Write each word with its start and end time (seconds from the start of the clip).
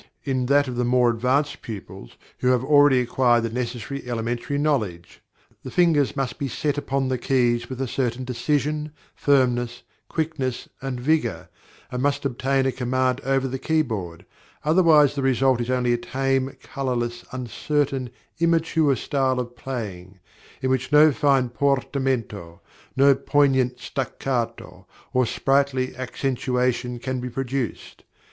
_,in 0.23 0.47
that 0.47 0.67
of 0.67 0.75
more 0.79 1.11
advanced 1.11 1.61
pupils 1.61 2.17
who 2.39 2.47
have 2.47 2.63
already 2.63 2.99
acquired 3.01 3.41
the 3.43 3.51
necessary 3.51 4.03
elementary 4.09 4.57
knowledge. 4.57 5.21
The 5.61 5.69
fingers 5.69 6.15
must 6.15 6.39
be 6.39 6.47
set 6.47 6.75
upon 6.75 7.07
the 7.09 7.19
keys 7.19 7.69
with 7.69 7.79
a 7.79 7.87
certain 7.87 8.23
decision, 8.25 8.93
firmness, 9.13 9.83
quickness, 10.09 10.67
and 10.81 10.99
vigor, 10.99 11.49
and 11.91 12.01
must 12.01 12.25
obtain 12.25 12.65
a 12.65 12.71
command 12.71 13.21
over 13.23 13.47
the 13.47 13.59
key 13.59 13.83
board; 13.83 14.25
otherwise, 14.65 15.13
the 15.13 15.21
result 15.21 15.61
is 15.61 15.69
only 15.69 15.93
a 15.93 15.97
tame, 15.99 16.55
colorless, 16.63 17.23
uncertain, 17.31 18.09
immature 18.39 18.95
style 18.95 19.39
of 19.39 19.55
playing, 19.55 20.19
in 20.63 20.71
which 20.71 20.91
no 20.91 21.11
fine 21.11 21.47
portamento, 21.47 22.59
no 22.95 23.13
poignant 23.13 23.79
staccato, 23.79 24.87
or 25.13 25.27
sprightly 25.27 25.95
accentuation 25.95 26.97
can 26.97 27.19
be 27.19 27.29
produced. 27.29 28.03